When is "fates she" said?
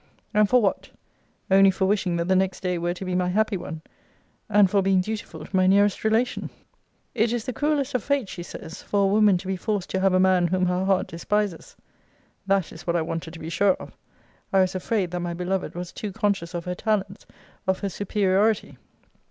8.03-8.41